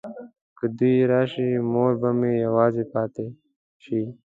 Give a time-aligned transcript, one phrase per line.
[0.57, 3.25] که دوی راشي مور به مې یوازې پاته
[3.83, 4.01] شي.